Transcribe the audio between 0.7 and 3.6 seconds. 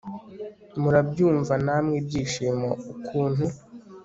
murabyumva namwe ibyishimo ukuntu